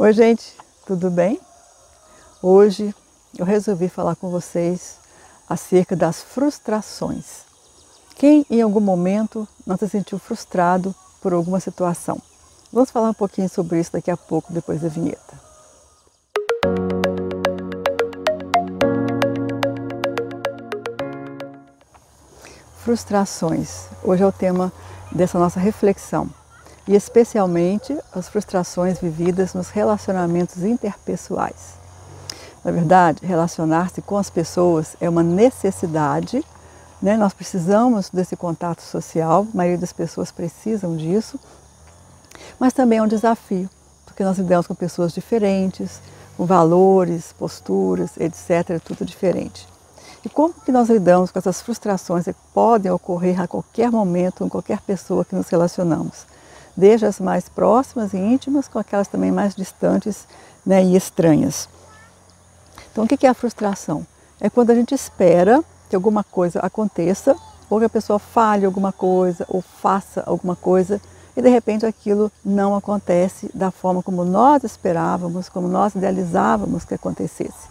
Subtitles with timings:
[0.00, 1.40] Oi, gente, tudo bem?
[2.40, 2.94] Hoje
[3.36, 4.96] eu resolvi falar com vocês
[5.48, 7.40] acerca das frustrações.
[8.14, 12.22] Quem em algum momento não se sentiu frustrado por alguma situação?
[12.72, 15.36] Vamos falar um pouquinho sobre isso daqui a pouco, depois da vinheta.
[22.84, 23.86] Frustrações.
[24.04, 24.72] Hoje é o tema
[25.10, 26.30] dessa nossa reflexão
[26.88, 31.74] e especialmente as frustrações vividas nos relacionamentos interpessoais.
[32.64, 36.42] Na verdade, relacionar-se com as pessoas é uma necessidade,
[37.00, 37.14] né?
[37.16, 41.38] nós precisamos desse contato social, a maioria das pessoas precisam disso,
[42.58, 43.68] mas também é um desafio,
[44.06, 46.00] porque nós lidamos com pessoas diferentes,
[46.38, 49.68] com valores, posturas, etc., é tudo diferente.
[50.24, 54.48] E como que nós lidamos com essas frustrações que podem ocorrer a qualquer momento com
[54.48, 56.26] qualquer pessoa que nos relacionamos?
[56.78, 60.28] Desde as mais próximas e íntimas com aquelas também mais distantes
[60.64, 61.68] né, e estranhas.
[62.92, 64.06] Então, o que é a frustração?
[64.40, 67.34] É quando a gente espera que alguma coisa aconteça,
[67.68, 71.00] ou que a pessoa fale alguma coisa, ou faça alguma coisa,
[71.36, 76.94] e de repente aquilo não acontece da forma como nós esperávamos, como nós idealizávamos que
[76.94, 77.68] acontecesse.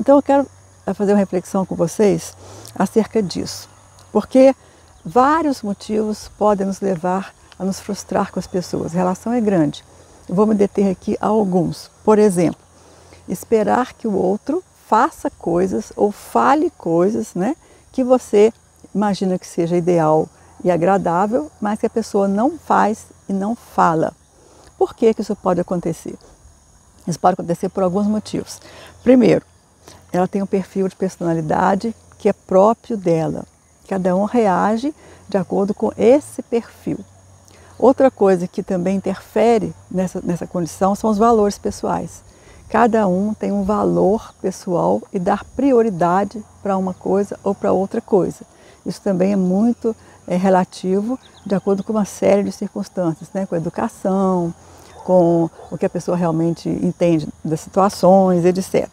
[0.00, 0.46] Então, eu quero
[0.94, 2.34] fazer uma reflexão com vocês
[2.74, 3.68] acerca disso,
[4.10, 4.52] porque
[5.04, 8.94] vários motivos podem nos levar a nos frustrar com as pessoas.
[8.94, 9.84] A relação é grande.
[10.26, 11.90] Eu vou me deter aqui a alguns.
[12.02, 12.58] Por exemplo,
[13.28, 17.54] esperar que o outro faça coisas ou fale coisas né,
[17.92, 18.50] que você
[18.94, 20.26] imagina que seja ideal
[20.64, 24.14] e agradável, mas que a pessoa não faz e não fala.
[24.78, 26.16] Por que, que isso pode acontecer?
[27.06, 28.58] Isso pode acontecer por alguns motivos.
[29.02, 29.44] Primeiro,
[30.10, 33.44] ela tem um perfil de personalidade que é próprio dela.
[33.86, 34.94] Cada um reage
[35.28, 36.98] de acordo com esse perfil.
[37.80, 42.22] Outra coisa que também interfere nessa, nessa condição são os valores pessoais.
[42.68, 48.02] Cada um tem um valor pessoal e dar prioridade para uma coisa ou para outra
[48.02, 48.40] coisa.
[48.84, 49.96] Isso também é muito
[50.28, 53.46] é, relativo de acordo com uma série de circunstâncias, né?
[53.46, 54.52] com a educação,
[55.02, 58.90] com o que a pessoa realmente entende das situações, etc.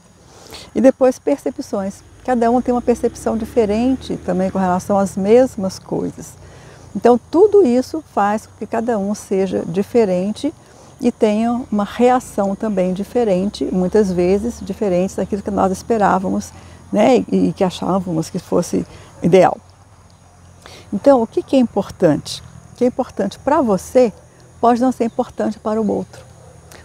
[0.73, 1.95] E depois percepções.
[2.23, 6.46] Cada um tem uma percepção diferente também com relação às mesmas coisas.
[6.95, 10.53] Então, tudo isso faz com que cada um seja diferente
[10.99, 16.51] e tenha uma reação também diferente, muitas vezes diferente daquilo que nós esperávamos
[16.91, 18.85] né, e que achávamos que fosse
[19.21, 19.57] ideal.
[20.91, 22.41] Então, o que é importante?
[22.73, 24.11] O que é importante para você
[24.59, 26.25] pode não ser importante para o outro.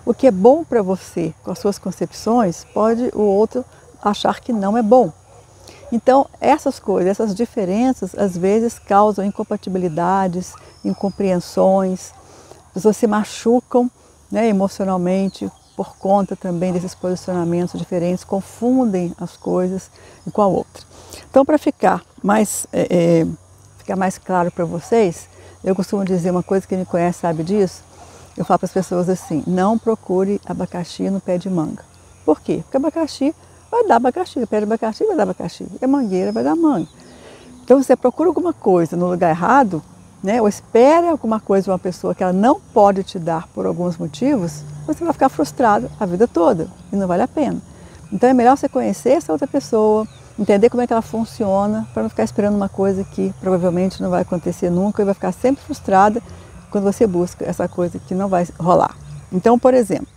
[0.05, 3.65] O que é bom para você, com as suas concepções, pode o outro
[4.03, 5.13] achar que não é bom.
[5.93, 12.13] Então, essas coisas, essas diferenças, às vezes causam incompatibilidades, incompreensões,
[12.69, 13.91] as pessoas se machucam
[14.31, 19.91] né, emocionalmente por conta também desses posicionamentos diferentes, confundem as coisas
[20.33, 20.83] com a outra.
[21.31, 23.27] Então, para ficar mais, é, é,
[23.77, 25.29] ficar mais claro para vocês,
[25.63, 27.83] eu costumo dizer uma coisa que me conhece sabe disso.
[28.37, 31.85] Eu falo para as pessoas assim: não procure abacaxi no pé de manga.
[32.25, 32.61] Por quê?
[32.63, 33.35] Porque abacaxi
[33.73, 36.87] vai dar abacaxi, pé de abacaxi vai dar abacaxi, é mangueira, vai dar manga.
[37.65, 39.83] Então você procura alguma coisa no lugar errado,
[40.23, 43.65] né, ou espera alguma coisa de uma pessoa que ela não pode te dar por
[43.65, 47.61] alguns motivos, você vai ficar frustrado a vida toda e não vale a pena.
[48.13, 50.07] Então é melhor você conhecer essa outra pessoa,
[50.39, 54.11] entender como é que ela funciona, para não ficar esperando uma coisa que provavelmente não
[54.11, 56.23] vai acontecer nunca e vai ficar sempre frustrada
[56.71, 58.95] quando você busca essa coisa que não vai rolar.
[59.33, 60.09] Então, por exemplo,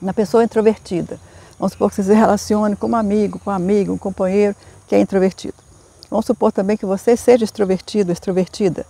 [0.00, 1.18] na pessoa introvertida,
[1.58, 4.54] Vamos supor que você se relacione com um amigo, com um amigo, um companheiro
[4.86, 5.54] que é introvertido.
[6.10, 8.86] Vamos supor também que você seja extrovertido, extrovertida.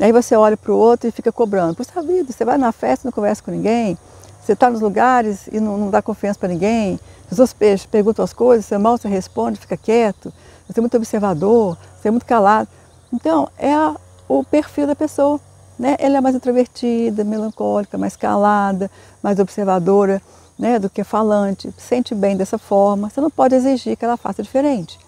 [0.00, 1.74] Aí você olha para o outro e fica cobrando.
[1.74, 3.98] Puxa vida, você vai na festa e não conversa com ninguém,
[4.40, 8.32] você está nos lugares e não, não dá confiança para ninguém, as pessoas perguntam as
[8.32, 10.32] coisas, você mal se responde, fica quieto,
[10.66, 12.68] você é muito observador, você é muito calado.
[13.12, 13.96] Então, é a,
[14.28, 15.40] o perfil da pessoa.
[15.78, 15.96] Né?
[15.98, 18.90] Ela é mais introvertida, melancólica, mais calada,
[19.22, 20.22] mais observadora
[20.58, 24.42] né, do que falante, sente bem dessa forma, você não pode exigir que ela faça
[24.42, 24.98] diferente.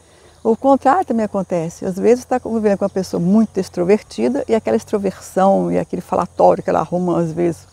[0.42, 1.84] O contrário também acontece.
[1.84, 6.62] Às vezes está convivendo com uma pessoa muito extrovertida e aquela extroversão e aquele falatório
[6.62, 7.66] que ela arruma, às vezes,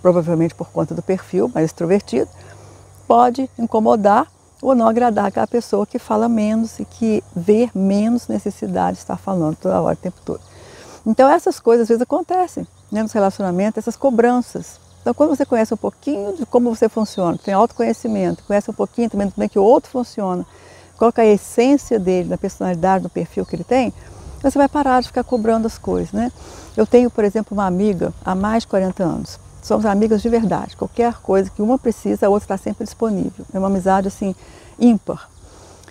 [0.00, 2.30] provavelmente por conta do perfil mais extrovertido,
[3.08, 4.28] pode incomodar
[4.62, 9.16] ou não agradar aquela pessoa que fala menos e que vê menos necessidade de estar
[9.16, 10.40] falando toda hora, o tempo todo.
[11.04, 14.78] Então essas coisas às vezes acontecem né, nos relacionamentos, essas cobranças.
[15.04, 19.10] Então, quando você conhece um pouquinho de como você funciona, tem autoconhecimento, conhece um pouquinho
[19.10, 20.46] também como é que o outro funciona,
[20.96, 23.92] qual é a essência dele, da personalidade, do perfil que ele tem,
[24.42, 26.32] você vai parar de ficar cobrando as coisas, né?
[26.74, 30.74] Eu tenho, por exemplo, uma amiga há mais de 40 anos, somos amigas de verdade.
[30.74, 33.44] Qualquer coisa que uma precisa, a outra está sempre disponível.
[33.52, 34.34] É uma amizade assim
[34.80, 35.28] ímpar.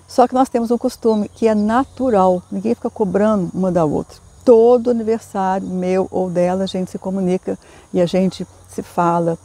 [0.07, 4.22] Só que nós temos um costume que é natural, ninguém fica cobrando uma da outra.
[4.43, 7.57] Todo aniversário meu ou dela, a gente se comunica
[7.93, 9.37] e a gente se fala,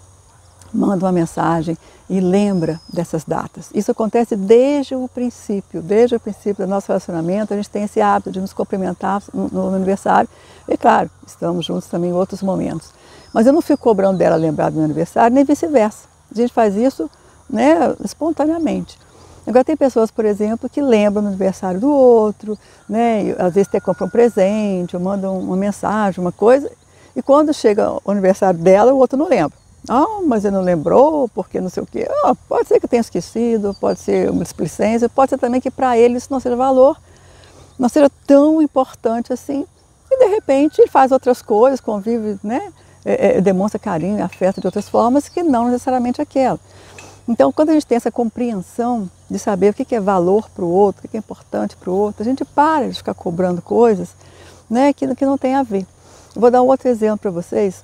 [0.72, 1.76] manda uma mensagem
[2.08, 3.70] e lembra dessas datas.
[3.74, 8.00] Isso acontece desde o princípio, desde o princípio do nosso relacionamento, a gente tem esse
[8.00, 10.28] hábito de nos cumprimentar no, aniversário.
[10.66, 12.90] E claro, estamos juntos também em outros momentos.
[13.32, 16.08] Mas eu não fico cobrando dela lembrar do meu aniversário, nem vice-versa.
[16.30, 17.10] A gente faz isso
[17.48, 18.98] né, espontaneamente.
[19.48, 23.34] Agora tem pessoas, por exemplo, que lembram do aniversário do outro, né?
[23.38, 26.70] às vezes até compram um presente, ou mandam uma mensagem, uma coisa,
[27.16, 29.56] e quando chega o aniversário dela, o outro não lembra.
[29.88, 32.06] Ah, mas ele não lembrou, porque não sei o quê.
[32.24, 35.96] Ah, pode ser que tenha esquecido, pode ser uma displicência, pode ser também que para
[35.96, 37.00] ele isso não seja valor,
[37.78, 39.64] não seja tão importante assim.
[40.10, 42.70] E de repente ele faz outras coisas, convive, né?
[43.02, 46.60] É, é, demonstra carinho e afeto de outras formas que não necessariamente aquela.
[47.26, 50.70] Então, quando a gente tem essa compreensão de saber o que é valor para o
[50.70, 54.10] outro, o que é importante para o outro, a gente para de ficar cobrando coisas
[54.68, 55.86] né, que, que não tem a ver.
[56.34, 57.82] Eu vou dar um outro exemplo para vocês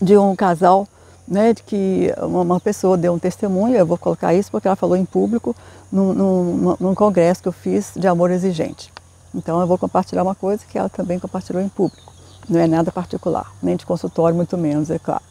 [0.00, 0.88] de um casal,
[1.26, 4.96] né, de que uma, pessoa deu um testemunho, eu vou colocar isso porque ela falou
[4.96, 5.54] em público
[5.90, 8.92] num, num, num congresso que eu fiz de amor exigente.
[9.34, 12.12] Então eu vou compartilhar uma coisa que ela também compartilhou em público.
[12.48, 15.22] Não é nada particular, nem de consultório, muito menos, é claro.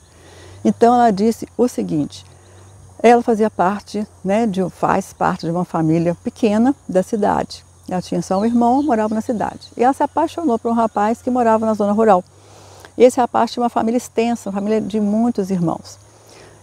[0.65, 2.25] Então ela disse o seguinte,
[3.09, 7.65] ela fazia parte, né, de, faz parte de uma família pequena da cidade.
[7.89, 9.67] Ela tinha só um irmão, morava na cidade.
[9.75, 12.23] E ela se apaixonou por um rapaz que morava na zona rural.
[12.97, 15.99] E esse rapaz tinha uma família extensa, uma família de muitos irmãos.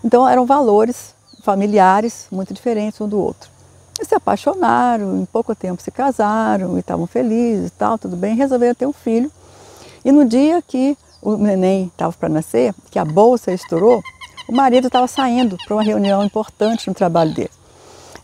[0.03, 3.51] Então eram valores familiares muito diferentes um do outro.
[4.01, 8.35] E se apaixonaram, em pouco tempo se casaram e estavam felizes e tal, tudo bem,
[8.35, 9.31] resolveram ter um filho.
[10.03, 14.03] E no dia que o neném estava para nascer, que a bolsa estourou,
[14.50, 17.50] o marido estava saindo para uma reunião importante no trabalho dele.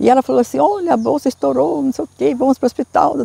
[0.00, 2.68] E ela falou assim, olha, a bolsa estourou, não sei o quê, vamos para o
[2.68, 3.16] hospital,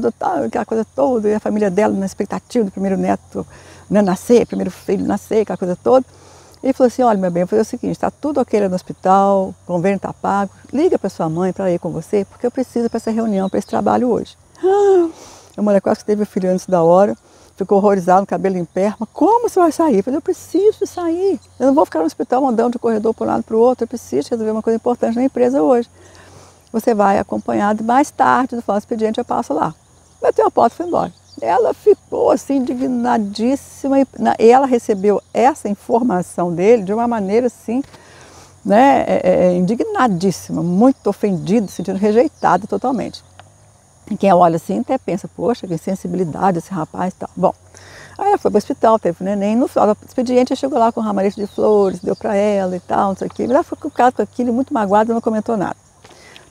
[0.45, 3.45] aquela coisa toda, e a família dela na expectativa do primeiro neto
[3.89, 6.05] né, nascer, primeiro filho nascer, aquela coisa toda.
[6.61, 9.47] Ele falou assim, olha, meu bem, vou fazer o seguinte, está tudo ok no hospital,
[9.47, 12.87] o convênio está pago, liga para sua mãe para ir com você, porque eu preciso
[12.87, 14.37] para essa reunião, para esse trabalho hoje.
[15.57, 17.17] A mulher quase que teve o filho antes da hora,
[17.65, 18.93] ficou horrorizado, cabelo em pé.
[18.99, 19.97] Mas como você vai sair?
[19.97, 21.39] Eu falei, eu preciso sair.
[21.59, 23.83] Eu não vou ficar no hospital andando de corredor para um lado para o outro.
[23.83, 25.89] Eu preciso resolver uma coisa importante na empresa hoje.
[26.71, 29.75] Você vai acompanhado mais tarde do falso expediente, eu passo lá.
[30.21, 31.13] Bateu a porta e foi embora.
[31.41, 34.05] Ela ficou assim indignadíssima e
[34.49, 37.83] ela recebeu essa informação dele de uma maneira assim,
[38.63, 43.23] né, é, é, é indignadíssima, muito ofendida, sentindo rejeitada totalmente.
[44.17, 47.29] Quem olha assim até pensa, poxa, que sensibilidade esse rapaz e tal.
[47.35, 47.53] Bom,
[48.17, 50.99] aí ela foi para o hospital, teve neném, no final do expediente chegou lá com
[50.99, 53.43] um ramalhete de flores, deu para ela e tal, não sei o quê.
[53.43, 55.77] Mas ela ficou com aquilo, muito magoada, não comentou nada.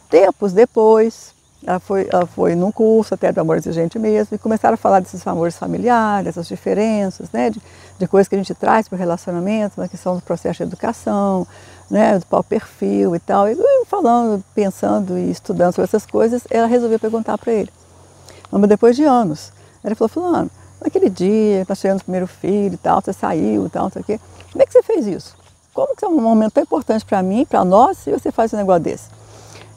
[0.08, 1.32] Tempos depois,
[1.64, 5.00] ela foi, ela foi num curso até do amor exigente mesmo e começaram a falar
[5.00, 7.60] desses amores familiares, dessas diferenças, né, de,
[7.98, 11.46] de coisas que a gente traz para o relacionamento, na questão do processo de educação,
[11.90, 13.48] né, do pau perfil e tal.
[13.48, 13.54] E
[13.90, 17.70] falando, pensando e estudando sobre essas coisas, ela resolveu perguntar para ele.
[18.50, 19.52] Mas depois de anos,
[19.82, 20.50] ela falou, fulano,
[20.80, 24.02] naquele dia, nós tivemos o primeiro filho e tal, você saiu e tal, não sei
[24.02, 24.20] o quê.
[24.52, 25.36] Como é que você fez isso?
[25.74, 28.56] Como que é um momento tão importante para mim, para nós, e você faz um
[28.56, 29.08] negócio desse?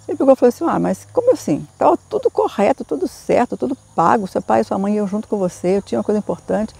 [0.07, 1.65] Ele pegou e falou assim, ah, mas como assim?
[1.71, 5.37] Estava tudo correto, tudo certo, tudo pago, seu pai e sua mãe iam junto com
[5.37, 6.75] você, eu tinha uma coisa importante.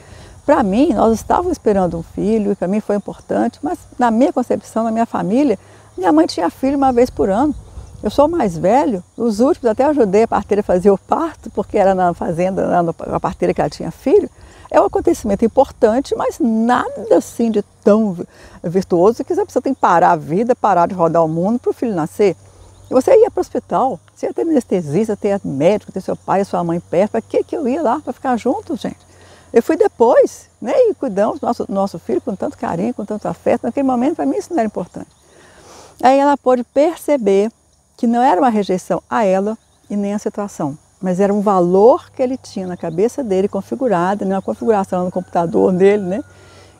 [0.46, 4.34] Para mim, nós estávamos esperando um filho, e para mim foi importante, mas na minha
[4.34, 5.58] concepção, na minha família,
[5.98, 7.54] minha mãe tinha filho uma vez por ano.
[8.02, 11.78] Eu sou mais velho, os últimos até ajudei a parteira a fazer o parto, porque
[11.78, 14.30] era na fazenda, na parteira que ela tinha filho.
[14.70, 18.18] É um acontecimento importante, mas nada assim de tão
[18.64, 21.70] virtuoso que você precisa tem que parar a vida, parar de rodar o mundo para
[21.70, 22.36] o filho nascer.
[22.90, 26.42] E você ia para o hospital, você ia ter anestesista, ter médico, ter seu pai
[26.42, 27.12] e sua mãe perto.
[27.12, 28.02] Para que, que eu ia lá?
[28.04, 28.98] Para ficar junto, gente?
[29.54, 30.74] Eu fui depois, né?
[30.76, 33.64] E cuidamos do nosso, nosso filho com tanto carinho, com tanto afeto.
[33.64, 35.08] Naquele momento, para mim, isso não era importante.
[36.02, 37.52] Aí ela pôde perceber
[37.98, 39.58] que não era uma rejeição a ela
[39.90, 44.26] e nem a situação, mas era um valor que ele tinha na cabeça dele, configurado,
[44.26, 44.36] né?
[44.36, 46.24] uma configuração no computador dele, né?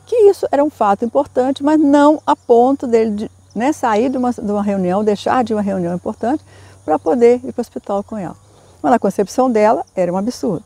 [0.06, 4.18] Que isso era um fato importante, mas não a ponto dele de, né, sair de
[4.18, 6.44] uma, de uma reunião, deixar de uma reunião importante
[6.84, 8.36] para poder ir para o hospital com ela.
[8.82, 10.64] Mas na concepção dela era um absurdo.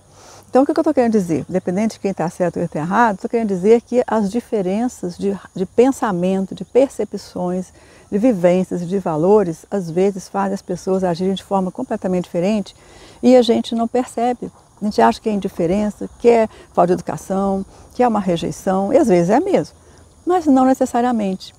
[0.48, 1.44] Então o que eu estou querendo dizer?
[1.48, 5.38] Independente de quem está certo ou está errado, estou querendo dizer que as diferenças de,
[5.54, 7.72] de pensamento, de percepções,
[8.10, 12.74] de vivências de valores, às vezes fazem as pessoas agirem de forma completamente diferente
[13.22, 14.50] e a gente não percebe.
[14.80, 18.92] A gente acha que é indiferença, que é falta de educação, que é uma rejeição,
[18.92, 19.76] e às vezes é mesmo.
[20.24, 21.54] mas não necessariamente.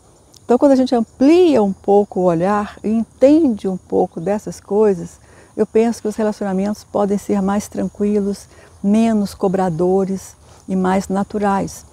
[0.46, 5.19] Então, quando a gente amplia um pouco o olhar e entende um pouco dessas coisas,
[5.59, 8.47] eu penso que os relacionamentos podem ser mais tranquilos,
[8.81, 10.37] menos cobradores
[10.69, 11.85] e mais naturais.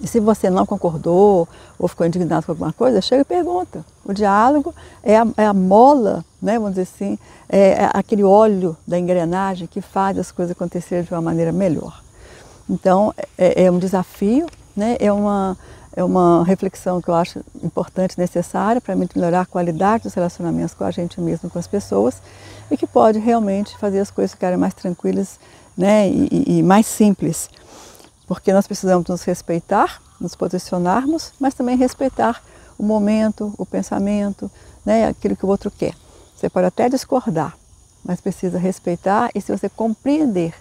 [0.00, 1.46] E se você não concordou
[1.78, 3.84] ou ficou indignado com alguma coisa, chega e pergunta.
[4.04, 8.76] O diálogo é a, é a mola, né, vamos dizer assim, é, é aquele óleo
[8.86, 12.02] da engrenagem que faz as coisas acontecerem de uma maneira melhor.
[12.68, 15.58] Então, é, é um desafio, né, é, uma,
[15.96, 20.84] é uma reflexão que eu acho importante, necessária para melhorar a qualidade dos relacionamentos com
[20.84, 22.20] a gente mesmo, com as pessoas,
[22.70, 25.40] e que pode realmente fazer as coisas ficarem mais tranquilas
[25.76, 27.48] né, e, e mais simples
[28.26, 32.42] porque nós precisamos nos respeitar, nos posicionarmos, mas também respeitar
[32.76, 34.50] o momento, o pensamento,
[34.84, 35.94] né, aquilo que o outro quer.
[36.34, 37.56] Você pode até discordar,
[38.04, 40.52] mas precisa respeitar e se você compreender,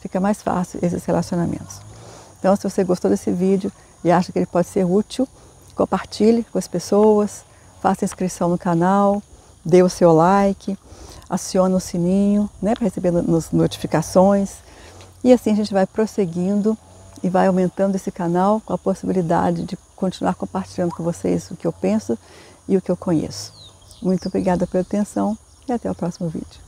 [0.00, 1.80] fica mais fácil esses relacionamentos.
[2.38, 3.72] Então, se você gostou desse vídeo
[4.04, 5.26] e acha que ele pode ser útil,
[5.74, 7.44] compartilhe com as pessoas,
[7.80, 9.22] faça inscrição no canal,
[9.64, 10.78] dê o seu like,
[11.28, 14.56] acione o sininho né, para receber as notificações
[15.24, 16.76] e assim a gente vai prosseguindo
[17.22, 21.66] e vai aumentando esse canal com a possibilidade de continuar compartilhando com vocês o que
[21.66, 22.18] eu penso
[22.68, 23.52] e o que eu conheço.
[24.02, 26.63] Muito obrigada pela atenção e até o próximo vídeo.